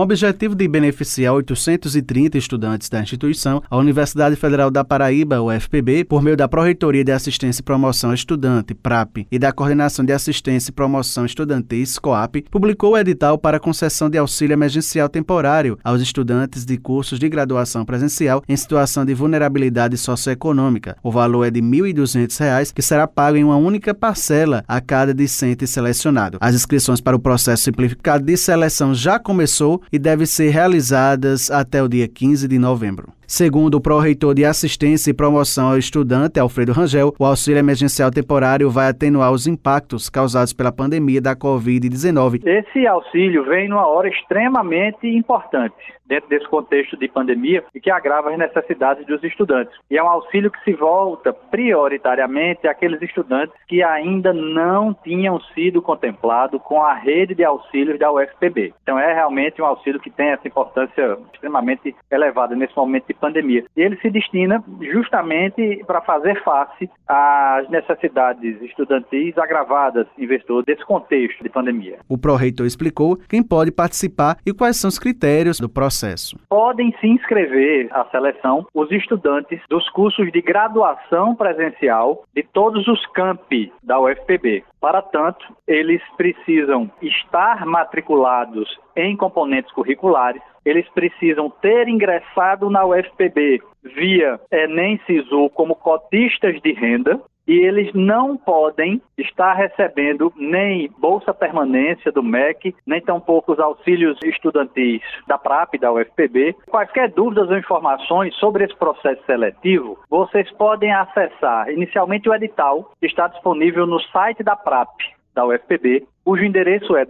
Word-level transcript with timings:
Com 0.00 0.04
o 0.04 0.06
objetivo 0.06 0.54
de 0.54 0.66
beneficiar 0.66 1.34
830 1.34 2.38
estudantes 2.38 2.88
da 2.88 3.02
instituição, 3.02 3.62
a 3.68 3.76
Universidade 3.76 4.34
Federal 4.34 4.70
da 4.70 4.82
Paraíba, 4.82 5.42
UFPB, 5.42 6.04
por 6.04 6.22
meio 6.22 6.38
da 6.38 6.48
Pró-Reitoria 6.48 7.04
de 7.04 7.12
Assistência 7.12 7.60
e 7.60 7.62
Promoção 7.62 8.14
Estudante, 8.14 8.72
PRAP, 8.72 9.26
e 9.30 9.38
da 9.38 9.52
Coordenação 9.52 10.02
de 10.02 10.14
Assistência 10.14 10.70
e 10.70 10.72
Promoção 10.72 11.26
Estudantis, 11.26 11.98
COAP, 11.98 12.46
publicou 12.50 12.92
o 12.92 12.96
edital 12.96 13.36
para 13.36 13.60
concessão 13.60 14.08
de 14.08 14.16
auxílio 14.16 14.54
emergencial 14.54 15.06
temporário 15.06 15.78
aos 15.84 16.00
estudantes 16.00 16.64
de 16.64 16.78
cursos 16.78 17.18
de 17.18 17.28
graduação 17.28 17.84
presencial 17.84 18.42
em 18.48 18.56
situação 18.56 19.04
de 19.04 19.12
vulnerabilidade 19.12 19.98
socioeconômica. 19.98 20.96
O 21.02 21.10
valor 21.10 21.44
é 21.44 21.50
de 21.50 21.60
R$ 21.60 21.66
1.200, 21.92 22.72
que 22.72 22.80
será 22.80 23.06
pago 23.06 23.36
em 23.36 23.44
uma 23.44 23.56
única 23.56 23.92
parcela 23.92 24.64
a 24.66 24.80
cada 24.80 25.12
discente 25.12 25.66
selecionado. 25.66 26.38
As 26.40 26.54
inscrições 26.54 27.02
para 27.02 27.16
o 27.16 27.20
processo 27.20 27.64
simplificado 27.64 28.24
de 28.24 28.34
seleção 28.38 28.94
já 28.94 29.18
começou 29.18 29.82
e 29.92 29.98
devem 29.98 30.26
ser 30.26 30.50
realizadas 30.50 31.50
até 31.50 31.82
o 31.82 31.88
dia 31.88 32.06
15 32.06 32.46
de 32.46 32.58
novembro. 32.58 33.12
Segundo 33.32 33.76
o 33.76 33.80
pró-reitor 33.80 34.34
de 34.34 34.44
Assistência 34.44 35.08
e 35.08 35.14
Promoção 35.14 35.68
ao 35.68 35.78
Estudante, 35.78 36.40
Alfredo 36.40 36.72
Rangel, 36.72 37.14
o 37.16 37.24
auxílio 37.24 37.60
emergencial 37.60 38.10
temporário 38.10 38.68
vai 38.68 38.88
atenuar 38.88 39.30
os 39.30 39.46
impactos 39.46 40.10
causados 40.10 40.52
pela 40.52 40.72
pandemia 40.72 41.22
da 41.22 41.36
Covid-19. 41.36 42.44
Esse 42.44 42.88
auxílio 42.88 43.44
vem 43.44 43.68
numa 43.68 43.86
hora 43.86 44.08
extremamente 44.08 45.06
importante 45.06 45.76
dentro 46.10 46.28
desse 46.28 46.48
contexto 46.48 46.96
de 46.96 47.06
pandemia 47.06 47.62
e 47.72 47.80
que 47.80 47.88
agrava 47.88 48.30
as 48.30 48.36
necessidades 48.36 49.06
dos 49.06 49.22
estudantes. 49.22 49.72
E 49.88 49.96
é 49.96 50.02
um 50.02 50.08
auxílio 50.08 50.50
que 50.50 50.62
se 50.64 50.72
volta 50.72 51.32
prioritariamente 51.32 52.66
àqueles 52.66 53.00
estudantes 53.00 53.54
que 53.68 53.80
ainda 53.80 54.32
não 54.32 54.92
tinham 54.92 55.40
sido 55.54 55.80
contemplados 55.80 56.60
com 56.62 56.82
a 56.82 56.94
rede 56.94 57.36
de 57.36 57.44
auxílios 57.44 57.96
da 57.96 58.10
UFPB. 58.10 58.74
Então 58.82 58.98
é 58.98 59.14
realmente 59.14 59.62
um 59.62 59.64
auxílio 59.64 60.00
que 60.00 60.10
tem 60.10 60.30
essa 60.30 60.48
importância 60.48 61.16
extremamente 61.32 61.94
elevada 62.10 62.56
nesse 62.56 62.76
momento 62.76 63.06
de 63.06 63.14
pandemia. 63.20 63.64
E 63.76 63.82
ele 63.82 63.96
se 63.98 64.10
destina 64.10 64.62
justamente 64.80 65.84
para 65.86 66.00
fazer 66.00 66.42
face 66.42 66.88
às 67.06 67.68
necessidades 67.68 68.60
estudantis 68.62 69.36
agravadas, 69.38 70.06
investor, 70.18 70.64
desse 70.64 70.84
contexto 70.84 71.42
de 71.42 71.48
pandemia. 71.48 71.98
O 72.08 72.18
pró-reitor 72.18 72.66
explicou 72.66 73.18
quem 73.28 73.42
pode 73.42 73.70
participar 73.70 74.36
e 74.44 74.52
quais 74.52 74.76
são 74.76 74.88
os 74.88 74.98
critérios 74.98 75.60
do 75.60 75.68
processo. 75.68 76.38
Podem 76.48 76.94
se 77.00 77.06
inscrever 77.06 77.88
à 77.92 78.04
seleção 78.06 78.66
os 78.74 78.90
estudantes 78.90 79.60
dos 79.68 79.88
cursos 79.90 80.30
de 80.32 80.40
graduação 80.40 81.34
presencial 81.34 82.24
de 82.34 82.42
todos 82.42 82.86
os 82.88 83.06
campi 83.12 83.72
da 83.82 84.00
UFPB. 84.00 84.64
Para 84.80 85.02
tanto, 85.02 85.44
eles 85.66 86.00
precisam 86.16 86.90
estar 87.02 87.66
matriculados 87.66 88.78
em 88.96 89.16
componentes 89.16 89.70
curriculares, 89.72 90.42
eles 90.64 90.88
precisam 90.90 91.50
ter 91.50 91.88
ingressado 91.88 92.70
na 92.70 92.84
UFPB 92.84 93.62
via 93.82 94.40
Enem 94.50 95.00
Sisu 95.06 95.50
como 95.50 95.74
cotistas 95.74 96.60
de 96.60 96.72
renda, 96.72 97.20
e 97.50 97.58
eles 97.58 97.92
não 97.94 98.36
podem 98.36 99.02
estar 99.18 99.54
recebendo 99.54 100.32
nem 100.36 100.88
bolsa 100.98 101.34
permanência 101.34 102.12
do 102.12 102.22
MEC, 102.22 102.74
nem 102.86 103.00
tampouco 103.00 103.52
os 103.52 103.58
auxílios 103.58 104.16
estudantis 104.22 105.02
da 105.26 105.36
PRAP, 105.36 105.74
da 105.80 105.92
UFPB. 105.92 106.54
Quaisquer 106.68 107.10
dúvidas 107.10 107.50
ou 107.50 107.58
informações 107.58 108.34
sobre 108.36 108.64
esse 108.64 108.76
processo 108.76 109.20
seletivo, 109.26 109.98
vocês 110.08 110.48
podem 110.52 110.92
acessar 110.92 111.68
inicialmente 111.70 112.28
o 112.28 112.34
edital, 112.34 112.92
que 113.00 113.06
está 113.06 113.26
disponível 113.26 113.84
no 113.84 114.00
site 114.00 114.44
da 114.44 114.54
PRAP, 114.54 114.88
da 115.34 115.44
UFPB, 115.44 116.06
cujo 116.24 116.44
endereço 116.44 116.96
é 116.96 117.04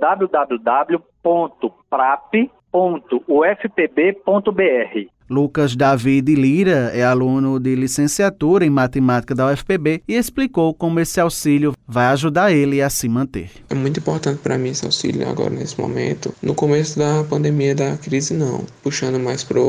www.prap.ufpb.br. 2.72 5.10
Lucas 5.28 5.76
David 5.76 6.34
Lira 6.34 6.90
é 6.92 7.04
aluno 7.04 7.60
de 7.60 7.76
licenciatura 7.76 8.66
em 8.66 8.70
matemática 8.70 9.32
da 9.32 9.46
UFPB 9.46 10.02
e 10.08 10.16
explicou 10.16 10.74
como 10.74 10.98
esse 10.98 11.20
auxílio 11.20 11.72
vai 11.86 12.06
ajudar 12.06 12.50
ele 12.50 12.82
a 12.82 12.90
se 12.90 13.08
manter. 13.08 13.48
É 13.70 13.76
muito 13.76 14.00
importante 14.00 14.40
para 14.42 14.58
mim 14.58 14.70
esse 14.70 14.84
auxílio 14.84 15.28
agora 15.28 15.50
nesse 15.50 15.80
momento. 15.80 16.34
No 16.42 16.52
começo 16.52 16.98
da 16.98 17.22
pandemia 17.22 17.76
da 17.76 17.96
crise 17.96 18.34
não, 18.34 18.64
puxando 18.82 19.20
mais 19.20 19.44
para 19.44 19.60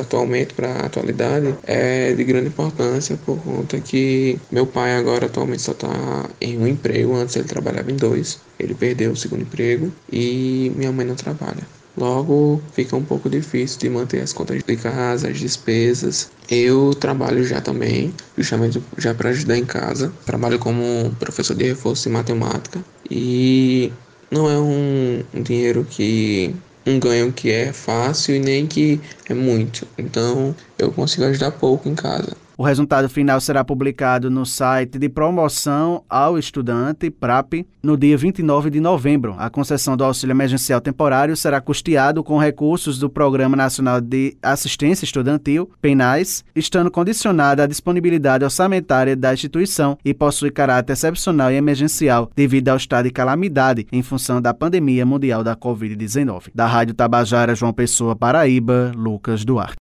atualmente 0.00 0.54
para 0.54 0.68
a 0.68 0.86
atualidade 0.86 1.54
é 1.64 2.14
de 2.14 2.24
grande 2.24 2.48
importância 2.48 3.18
por 3.26 3.38
conta 3.42 3.78
que 3.78 4.38
meu 4.50 4.66
pai 4.66 4.96
agora 4.96 5.26
atualmente 5.26 5.60
só 5.60 5.72
está 5.72 6.30
em 6.40 6.58
um 6.58 6.66
emprego, 6.66 7.14
antes 7.14 7.36
ele 7.36 7.46
trabalhava 7.46 7.92
em 7.92 7.96
dois. 7.96 8.40
Ele 8.58 8.74
perdeu 8.74 9.12
o 9.12 9.16
segundo 9.16 9.42
emprego 9.42 9.92
e 10.10 10.72
minha 10.74 10.92
mãe 10.92 11.04
não 11.04 11.14
trabalha. 11.14 11.79
Logo, 11.96 12.62
fica 12.72 12.96
um 12.96 13.04
pouco 13.04 13.28
difícil 13.28 13.78
de 13.78 13.90
manter 13.90 14.20
as 14.22 14.32
contas 14.32 14.62
de 14.62 14.76
casa, 14.76 15.28
as 15.28 15.38
despesas. 15.38 16.30
Eu 16.48 16.94
trabalho 16.94 17.44
já 17.44 17.60
também, 17.60 18.12
justamente 18.36 18.82
já 18.96 19.14
para 19.14 19.30
ajudar 19.30 19.58
em 19.58 19.64
casa. 19.64 20.12
Trabalho 20.24 20.58
como 20.58 21.10
professor 21.18 21.54
de 21.54 21.64
reforço 21.64 22.08
em 22.08 22.12
matemática 22.12 22.80
e 23.10 23.92
não 24.30 24.48
é 24.48 24.58
um 24.58 25.42
dinheiro 25.42 25.84
que 25.84 26.54
um 26.86 26.98
ganho 26.98 27.32
que 27.32 27.50
é 27.50 27.72
fácil 27.72 28.34
e 28.34 28.38
nem 28.38 28.66
que 28.66 29.00
é 29.28 29.34
muito. 29.34 29.86
Então, 29.98 30.54
eu 30.78 30.90
consigo 30.92 31.24
ajudar 31.24 31.50
pouco 31.52 31.88
em 31.88 31.94
casa. 31.94 32.36
O 32.60 32.62
resultado 32.62 33.08
final 33.08 33.40
será 33.40 33.64
publicado 33.64 34.30
no 34.30 34.44
site 34.44 34.98
de 34.98 35.08
promoção 35.08 36.04
ao 36.10 36.38
estudante, 36.38 37.10
PRAP, 37.10 37.64
no 37.82 37.96
dia 37.96 38.18
29 38.18 38.68
de 38.68 38.80
novembro. 38.80 39.34
A 39.38 39.48
concessão 39.48 39.96
do 39.96 40.04
auxílio 40.04 40.34
emergencial 40.34 40.78
temporário 40.78 41.34
será 41.34 41.58
custeado 41.58 42.22
com 42.22 42.36
recursos 42.36 42.98
do 42.98 43.08
Programa 43.08 43.56
Nacional 43.56 43.98
de 43.98 44.36
Assistência 44.42 45.06
Estudantil, 45.06 45.70
PENAIS, 45.80 46.44
estando 46.54 46.90
condicionada 46.90 47.64
à 47.64 47.66
disponibilidade 47.66 48.44
orçamentária 48.44 49.16
da 49.16 49.32
instituição 49.32 49.96
e 50.04 50.12
possui 50.12 50.50
caráter 50.50 50.92
excepcional 50.92 51.50
e 51.50 51.54
emergencial 51.54 52.30
devido 52.36 52.68
ao 52.68 52.76
estado 52.76 53.06
de 53.06 53.10
calamidade 53.10 53.86
em 53.90 54.02
função 54.02 54.38
da 54.38 54.52
pandemia 54.52 55.06
mundial 55.06 55.42
da 55.42 55.56
Covid-19. 55.56 56.50
Da 56.54 56.66
Rádio 56.66 56.92
Tabajara, 56.92 57.54
João 57.54 57.72
Pessoa, 57.72 58.14
Paraíba, 58.14 58.92
Lucas 58.94 59.46
Duarte. 59.46 59.78